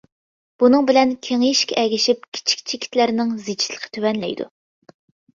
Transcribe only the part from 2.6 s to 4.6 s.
چېكىتلەرنىڭ زىچلىقى تۆۋەنلەيدۇ.